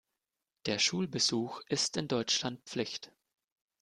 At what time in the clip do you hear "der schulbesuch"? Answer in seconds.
0.65-1.61